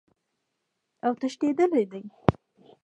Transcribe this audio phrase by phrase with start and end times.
[1.07, 2.01] اوتښتیدلی دي